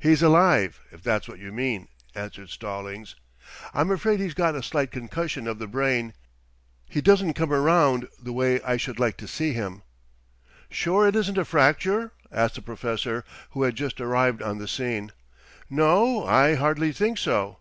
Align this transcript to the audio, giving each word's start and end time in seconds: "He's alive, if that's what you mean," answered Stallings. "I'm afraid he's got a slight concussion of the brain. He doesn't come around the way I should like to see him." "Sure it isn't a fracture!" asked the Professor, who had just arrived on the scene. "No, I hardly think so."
"He's 0.00 0.20
alive, 0.20 0.80
if 0.90 1.00
that's 1.00 1.28
what 1.28 1.38
you 1.38 1.52
mean," 1.52 1.86
answered 2.12 2.50
Stallings. 2.50 3.14
"I'm 3.72 3.92
afraid 3.92 4.18
he's 4.18 4.34
got 4.34 4.56
a 4.56 4.64
slight 4.64 4.90
concussion 4.90 5.46
of 5.46 5.60
the 5.60 5.68
brain. 5.68 6.12
He 6.88 7.00
doesn't 7.00 7.34
come 7.34 7.52
around 7.52 8.08
the 8.20 8.32
way 8.32 8.60
I 8.62 8.76
should 8.76 8.98
like 8.98 9.16
to 9.18 9.28
see 9.28 9.52
him." 9.52 9.82
"Sure 10.72 11.06
it 11.06 11.14
isn't 11.14 11.38
a 11.38 11.44
fracture!" 11.44 12.10
asked 12.32 12.56
the 12.56 12.62
Professor, 12.62 13.24
who 13.50 13.62
had 13.62 13.76
just 13.76 14.00
arrived 14.00 14.42
on 14.42 14.58
the 14.58 14.66
scene. 14.66 15.12
"No, 15.70 16.26
I 16.26 16.56
hardly 16.56 16.90
think 16.90 17.18
so." 17.18 17.58